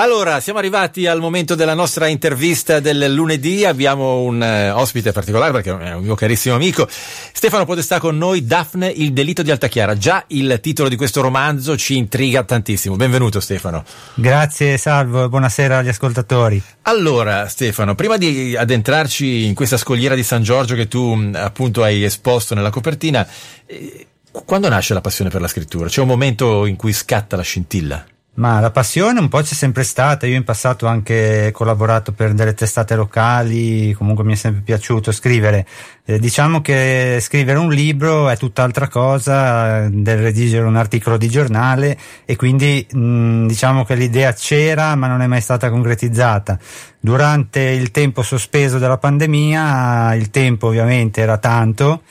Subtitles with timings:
[0.00, 3.66] Allora, siamo arrivati al momento della nostra intervista del lunedì.
[3.66, 6.88] Abbiamo un eh, ospite particolare perché è un mio carissimo amico.
[6.88, 9.98] Stefano Podestà con noi, Daphne, il delitto di Altachiara.
[9.98, 12.96] Già il titolo di questo romanzo ci intriga tantissimo.
[12.96, 13.84] Benvenuto Stefano.
[14.14, 16.62] Grazie, salvo, buonasera agli ascoltatori.
[16.82, 22.04] Allora, Stefano, prima di addentrarci in questa scogliera di San Giorgio che tu appunto hai
[22.04, 23.28] esposto nella copertina,
[23.66, 24.06] eh,
[24.46, 25.90] quando nasce la passione per la scrittura?
[25.90, 28.02] C'è un momento in cui scatta la scintilla?
[28.40, 32.32] Ma la passione un po' c'è sempre stata, io in passato ho anche collaborato per
[32.32, 35.66] delle testate locali, comunque mi è sempre piaciuto scrivere.
[36.06, 41.98] Eh, diciamo che scrivere un libro è tutt'altra cosa del redigere un articolo di giornale
[42.24, 46.58] e quindi mh, diciamo che l'idea c'era ma non è mai stata concretizzata.
[46.98, 52.04] Durante il tempo sospeso della pandemia, il tempo ovviamente era tanto,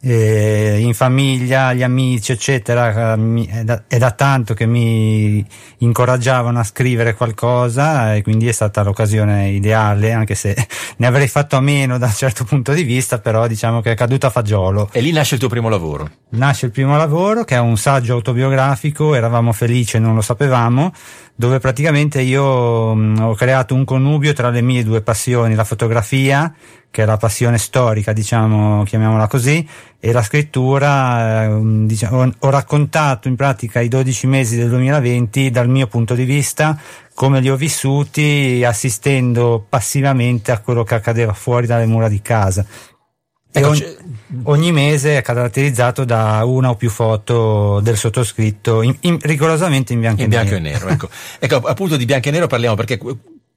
[0.00, 5.44] eh, in famiglia, gli amici, eccetera, eh, è da, è da, tanto che mi
[5.78, 10.54] incoraggiavano a scrivere qualcosa e quindi è stata l'occasione ideale, anche se
[10.98, 13.94] ne avrei fatto a meno da un certo punto di vista, però diciamo che è
[13.94, 14.90] caduta a fagiolo.
[14.92, 16.10] E lì nasce il tuo primo lavoro?
[16.30, 20.92] Nasce il primo lavoro, che è un saggio autobiografico, eravamo felici e non lo sapevamo,
[21.36, 26.52] dove praticamente io mh, ho creato un connubio tra le mie due passioni, la fotografia
[26.96, 29.68] che è la passione storica, diciamo, chiamiamola così,
[30.00, 35.68] e la scrittura, eh, diciamo, ho raccontato in pratica i 12 mesi del 2020 dal
[35.68, 36.80] mio punto di vista,
[37.12, 42.64] come li ho vissuti, assistendo passivamente a quello che accadeva fuori dalle mura di casa.
[43.52, 43.84] E ogni,
[44.44, 50.00] ogni, mese è caratterizzato da una o più foto del sottoscritto, in, in, rigorosamente in
[50.00, 50.66] bianco in e bianco nero.
[50.66, 51.08] E nero ecco.
[51.38, 52.98] ecco, appunto di bianco e nero parliamo perché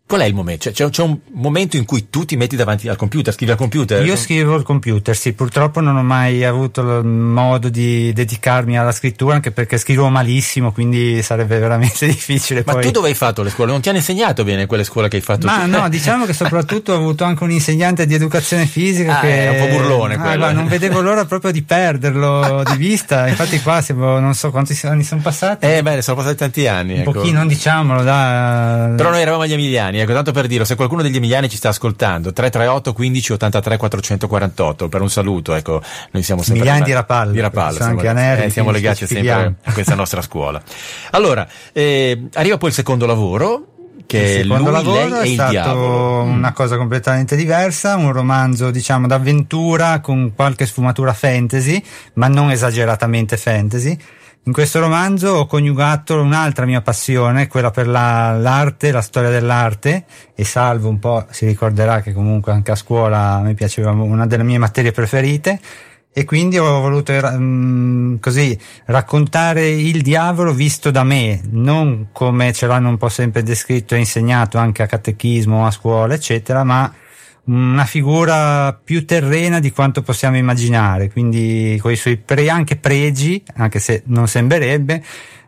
[0.09, 0.63] Qual è il momento?
[0.63, 3.57] Cioè, c'è, c'è, un momento in cui tu ti metti davanti al computer, scrivi al
[3.59, 4.03] computer?
[4.03, 8.91] Io scrivo al computer, sì, purtroppo non ho mai avuto il modo di dedicarmi alla
[8.91, 12.63] scrittura, anche perché scrivo malissimo, quindi sarebbe veramente difficile.
[12.65, 12.81] Ma poi...
[12.81, 13.69] tu dove hai fatto le scuole?
[13.69, 15.45] Non ti hanno insegnato bene quelle scuole che hai fatto?
[15.45, 15.69] Ma tu?
[15.69, 19.45] no, diciamo che soprattutto ho avuto anche un insegnante di educazione fisica ah, che...
[19.45, 23.61] è un po' burlone ah, guarda, non vedevo l'ora proprio di perderlo di vista, infatti
[23.61, 25.67] qua siamo, non so quanti anni sono passati.
[25.67, 26.93] Eh bene, sono passati tanti anni.
[26.93, 27.11] Un ecco.
[27.11, 28.91] pochino, diciamolo, da...
[28.97, 31.69] Però noi eravamo agli emiliani, ecco, tanto per dirlo, se qualcuno degli emiliani ci sta
[31.69, 37.31] ascoltando, 338 15 83 448 per un saluto, ecco, noi siamo sempre Emiliani di Rapallo,
[37.31, 40.61] di Rapallo siamo, anche Anervi, eh, siamo legati sempre a questa nostra scuola.
[41.11, 43.65] Allora, eh, arriva poi il secondo lavoro,
[44.05, 49.99] che il secondo lui, lavoro è stato una cosa completamente diversa, un romanzo diciamo d'avventura
[49.99, 51.83] con qualche sfumatura fantasy,
[52.13, 53.97] ma non esageratamente fantasy
[54.43, 60.05] in questo romanzo ho coniugato un'altra mia passione, quella per la, l'arte, la storia dell'arte,
[60.33, 64.43] e Salvo un po' si ricorderà che comunque anche a scuola me piaceva una delle
[64.43, 65.59] mie materie preferite,
[66.11, 72.65] e quindi ho voluto um, così raccontare il diavolo visto da me, non come ce
[72.65, 76.91] l'hanno un po' sempre descritto e insegnato anche a catechismo, a scuola, eccetera, ma
[77.49, 83.43] una figura più terrena di quanto possiamo immaginare, quindi con i suoi pre, anche pregi,
[83.55, 85.03] anche se non sembrerebbe,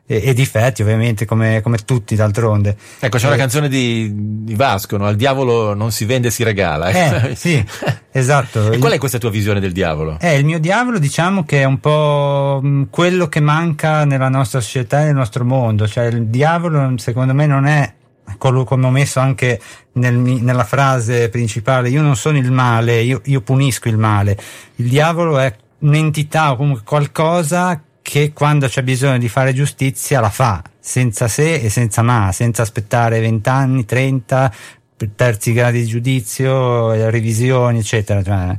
[0.08, 2.76] e, e difetti ovviamente come, come, tutti d'altronde.
[3.00, 5.06] Ecco c'è una eh, canzone di, di Vasco, no?
[5.06, 6.90] al diavolo non si vende si regala.
[6.90, 7.64] Eh, sì,
[8.12, 8.72] esatto.
[8.72, 10.18] e qual è questa tua visione del diavolo?
[10.20, 14.60] Eh, il mio diavolo diciamo che è un po' mm, quello che manca nella nostra
[14.60, 17.94] società e nel nostro mondo, cioè il diavolo secondo me non è
[18.38, 19.60] come ho messo anche
[19.94, 24.38] nel, nella frase principale, io non sono il male, io, io punisco il male.
[24.76, 30.30] Il diavolo è un'entità o comunque qualcosa che quando c'è bisogno di fare giustizia la
[30.30, 34.52] fa, senza se e senza ma, senza aspettare 20 anni, 30,
[35.16, 38.58] terzi gradi di giudizio, revisioni, eccetera.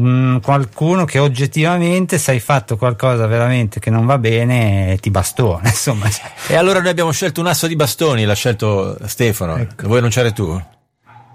[0.00, 5.10] Cioè, Mm, qualcuno che oggettivamente se hai fatto qualcosa veramente che non va bene ti
[5.10, 6.06] bastona insomma
[6.48, 9.88] e allora noi abbiamo scelto un asso di bastoni l'ha scelto Stefano ecco.
[9.88, 10.58] vuoi annunciare tu?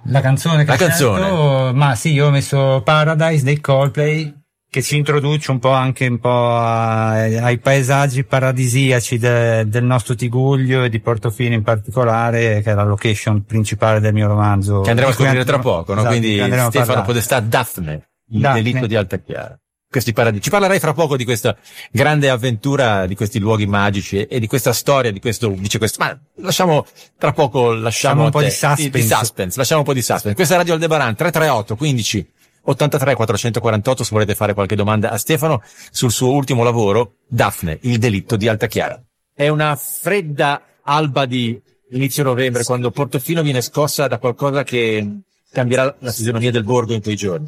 [0.06, 4.34] la canzone che la canzone scelto, ma sì io ho messo Paradise dei Coldplay
[4.68, 10.84] che ci introduce un po' anche un po' ai paesaggi paradisiaci de, del nostro Tiguglio
[10.84, 14.82] e di Portofino in particolare, che è la location principale del mio romanzo.
[14.82, 16.02] Che andremo a scoprire tra poco, no?
[16.02, 18.62] Esatto, quindi Stefano Podestà Daphne il Daphne.
[18.62, 19.60] delitto di Alta Chiara.
[19.88, 20.44] Questi paradisi.
[20.44, 21.56] Ci parlerai fra poco di questa
[21.92, 26.04] grande avventura, di questi luoghi magici e, e di questa storia, di questo, dice questo,
[26.04, 26.86] ma lasciamo,
[27.18, 28.90] tra poco lasciamo un po' di suspense.
[28.90, 29.58] Di, di suspense.
[29.58, 30.36] Lasciamo un po' di suspense.
[30.36, 32.30] Questa è Radio Aldebaran, 338 15
[32.66, 35.62] 83 448 se volete fare qualche domanda a Stefano
[35.92, 39.02] sul suo ultimo lavoro, Daphne, il delitto di Alta Chiara.
[39.34, 41.62] È una fredda alba di
[41.92, 47.02] inizio novembre quando Portofino viene scossa da qualcosa che cambierà la fisionomia del borgo in
[47.02, 47.48] quei giorni.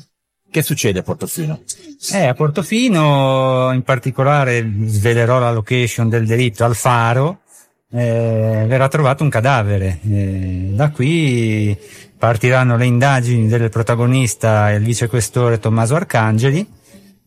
[0.50, 1.62] Che succede a Portofino?
[2.14, 7.42] Eh, a Portofino in particolare svelerò la location del delitto al faro,
[7.92, 10.00] eh, verrà trovato un cadavere.
[10.10, 11.78] Eh, da qui
[12.18, 16.66] partiranno le indagini del protagonista, il vicequestore Tommaso Arcangeli,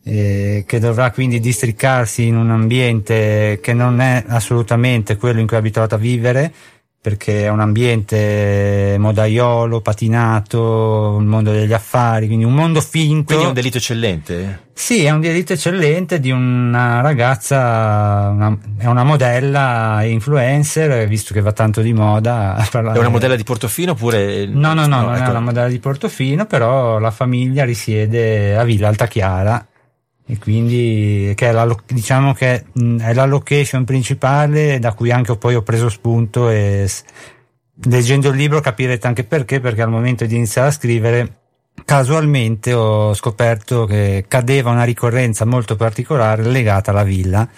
[0.03, 5.57] eh, che dovrà quindi districarsi in un ambiente che non è assolutamente quello in cui
[5.57, 6.53] è abituato a vivere,
[7.02, 13.25] perché è un ambiente modaiolo, patinato, un mondo degli affari, quindi un mondo finto.
[13.25, 14.69] Quindi è un delitto eccellente?
[14.75, 21.41] Sì, è un delitto eccellente di una ragazza, una, è una modella influencer, visto che
[21.41, 22.56] va tanto di moda.
[22.70, 24.44] È una modella di Portofino oppure...
[24.47, 25.25] No, no, no, no non ecco.
[25.25, 29.67] è una modella di Portofino, però la famiglia risiede a Villa Altachiara
[30.31, 32.67] e quindi che è la, diciamo che
[33.00, 36.88] è la location principale da cui anche poi ho preso spunto e
[37.87, 41.38] leggendo il libro capirete anche perché perché al momento di iniziare a scrivere
[41.85, 47.49] casualmente ho scoperto che cadeva una ricorrenza molto particolare legata alla villa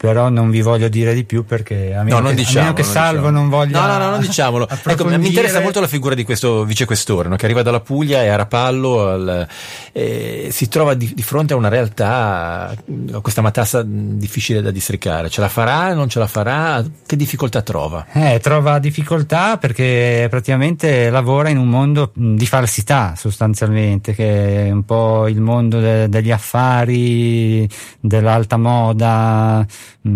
[0.00, 2.74] però non vi voglio dire di più perché a meno no, che, diciamo, a meno
[2.74, 3.38] che Salvo diciamo.
[3.38, 6.64] non voglia no no no non diciamolo ecco, mi interessa molto la figura di questo
[6.64, 7.36] vicequestore no?
[7.36, 9.46] che arriva dalla Puglia e a Rapallo al,
[9.92, 12.74] eh, si trova di, di, fronte a una realtà
[13.12, 17.60] a questa matassa difficile da districare ce la farà non ce la farà che difficoltà
[17.60, 18.06] trova?
[18.10, 24.86] Eh, trova difficoltà perché praticamente lavora in un mondo di falsità sostanzialmente che è un
[24.86, 27.68] po' il mondo de, degli affari
[28.00, 29.66] dell'alta moda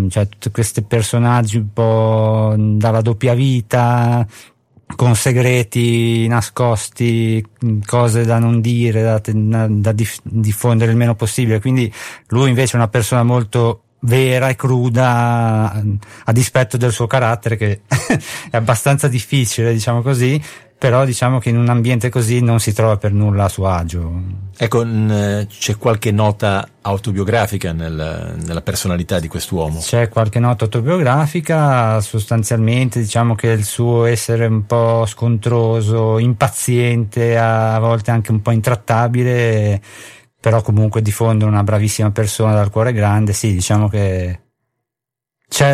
[0.09, 4.25] cioè tutti questi personaggi un po' dalla doppia vita,
[4.95, 9.93] con segreti nascosti, mm, cose da non dire, da, da, da
[10.23, 11.59] diffondere il meno possibile.
[11.59, 11.91] Quindi
[12.27, 15.83] lui invece è una persona molto vera e cruda
[16.25, 17.81] a dispetto del suo carattere che
[18.51, 20.41] è abbastanza difficile, diciamo così,
[20.77, 24.21] però diciamo che in un ambiente così non si trova per nulla a suo agio.
[24.57, 24.85] Ecco,
[25.47, 29.79] c'è qualche nota autobiografica nel, nella personalità di quest'uomo?
[29.79, 37.79] C'è qualche nota autobiografica, sostanzialmente diciamo che il suo essere un po' scontroso, impaziente, a
[37.79, 39.81] volte anche un po' intrattabile,
[40.39, 44.39] però comunque diffonde una bravissima persona dal cuore grande, sì, diciamo che
[45.55, 45.73] c'è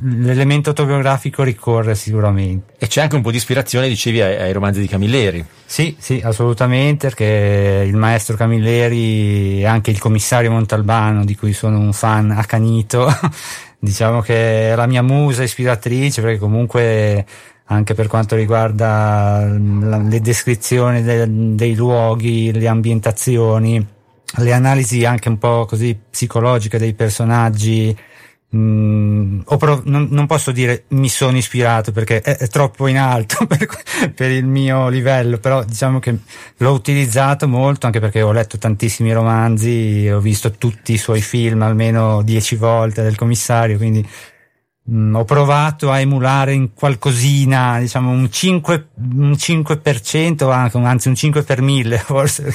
[0.00, 2.72] l'elemento autobiografico ricorre sicuramente.
[2.78, 5.44] E c'è anche un po' di ispirazione, dicevi, ai, ai, romanzi di Camilleri.
[5.66, 11.78] Sì, sì, assolutamente, perché il maestro Camilleri e anche il commissario Montalbano, di cui sono
[11.78, 13.06] un fan accanito,
[13.78, 17.26] diciamo che è la mia musa ispiratrice, perché comunque
[17.66, 23.86] anche per quanto riguarda le descrizizioni de, dei luoghi, le ambientazioni,
[24.36, 27.94] le analisi anche un po' così psicologiche dei personaggi,
[28.54, 33.46] Mm, prov- non, non, posso dire mi sono ispirato perché è, è troppo in alto
[33.48, 33.66] per,
[34.14, 36.18] per, il mio livello, però diciamo che
[36.58, 41.62] l'ho utilizzato molto anche perché ho letto tantissimi romanzi, ho visto tutti i suoi film
[41.62, 44.06] almeno dieci volte del commissario, quindi
[44.90, 51.14] mm, ho provato a emulare in qualcosina, diciamo un 5, un 5% anche, anzi un
[51.14, 52.54] 5 per 1000 forse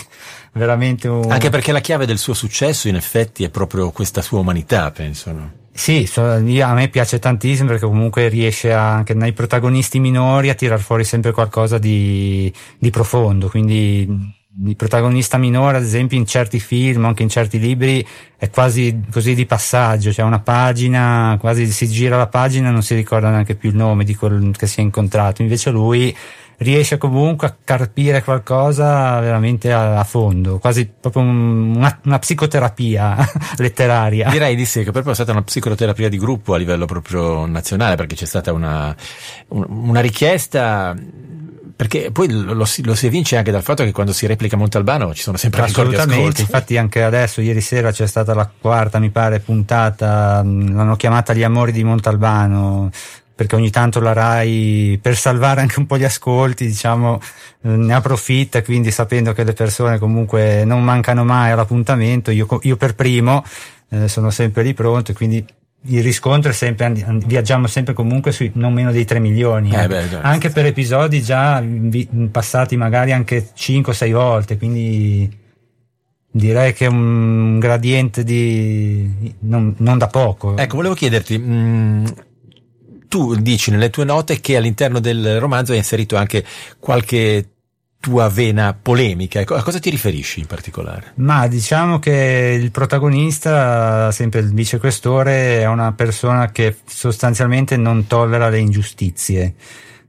[0.53, 1.31] veramente un...
[1.31, 5.31] Anche perché la chiave del suo successo in effetti è proprio questa sua umanità, penso.
[5.31, 5.65] No?
[5.79, 6.39] Sì, so, a
[6.73, 11.31] me piace tantissimo perché comunque riesce a, anche nei protagonisti minori a tirar fuori sempre
[11.31, 14.35] qualcosa di, di profondo, quindi
[14.65, 18.05] il protagonista minore, ad esempio, in certi film, anche in certi libri,
[18.37, 22.81] è quasi così di passaggio, c'è una pagina, quasi si gira la pagina e non
[22.81, 25.43] si ricorda neanche più il nome di quel che si è incontrato.
[25.43, 26.13] Invece lui
[26.57, 33.17] riesce comunque a carpire qualcosa veramente a, a fondo, quasi proprio un, una, una, psicoterapia
[33.57, 34.29] letteraria.
[34.29, 37.95] Direi di sì, che proprio è stata una psicoterapia di gruppo a livello proprio nazionale,
[37.95, 38.95] perché c'è stata una,
[39.49, 40.95] una richiesta
[41.77, 44.57] perché poi lo, lo, si, lo, si, evince anche dal fatto che quando si replica
[44.57, 46.41] Montalbano ci sono sempre ricordi ascolti.
[46.41, 51.43] infatti anche adesso ieri sera c'è stata la quarta mi pare puntata l'hanno chiamata Gli
[51.43, 52.89] amori di Montalbano
[53.37, 57.21] perché ogni tanto la RAI per salvare anche un po' gli ascolti diciamo
[57.61, 62.75] eh, ne approfitta quindi sapendo che le persone comunque non mancano mai all'appuntamento io, io
[62.77, 63.43] per primo
[63.89, 65.45] eh, sono sempre lì pronto quindi
[65.89, 66.91] il riscontro è sempre
[67.25, 71.63] viaggiamo sempre comunque sui non meno dei 3 milioni eh beh, anche per episodi già
[72.31, 75.45] passati magari anche 5-6 volte quindi
[76.31, 80.55] direi che è un gradiente di non, non da poco.
[80.55, 82.05] Ecco volevo chiederti mh, mm,
[83.07, 86.45] tu dici nelle tue note che all'interno del romanzo hai inserito anche
[86.79, 87.49] qualche
[87.99, 89.41] tua vena polemica.
[89.41, 91.13] A cosa ti riferisci in particolare?
[91.15, 98.49] Ma diciamo che il protagonista, sempre il vicequestore, è una persona che sostanzialmente non tollera
[98.49, 99.55] le ingiustizie.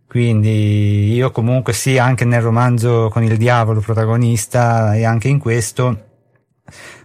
[0.07, 6.05] Quindi io comunque sì, anche nel romanzo con il diavolo protagonista e anche in questo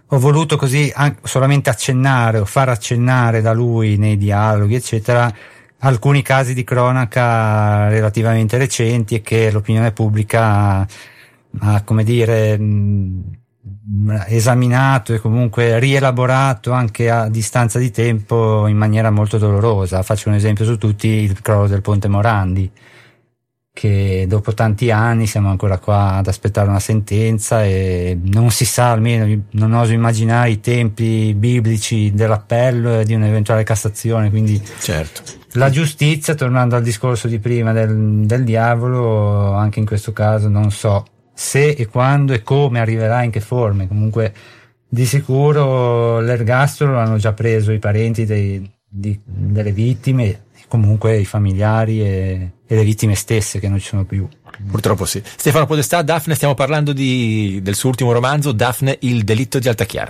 [0.08, 5.32] ho voluto così solamente accennare o far accennare da lui nei dialoghi, eccetera,
[5.78, 10.86] alcuni casi di cronaca relativamente recenti e che l'opinione pubblica
[11.58, 12.58] ha, come dire,
[14.28, 20.02] esaminato e comunque rielaborato anche a distanza di tempo in maniera molto dolorosa.
[20.02, 22.70] Faccio un esempio su tutti, il crollo del ponte Morandi
[23.74, 28.92] che dopo tanti anni siamo ancora qua ad aspettare una sentenza e non si sa,
[28.92, 35.22] almeno non oso immaginare i tempi biblici dell'appello e di un'eventuale Cassazione, quindi certo.
[35.54, 40.70] La giustizia, tornando al discorso di prima del, del diavolo, anche in questo caso non
[40.70, 44.32] so se e quando e come arriverà, in che forme, comunque
[44.88, 50.42] di sicuro l'ergastolo l'hanno già preso i parenti dei, di, delle vittime
[50.74, 54.26] comunque i familiari e, e, le vittime stesse che non ci sono più.
[54.68, 55.22] Purtroppo sì.
[55.24, 59.84] Stefano Podestà, Daphne, stiamo parlando di, del suo ultimo romanzo, Daphne, il delitto di Alta
[59.84, 60.02] Chiara.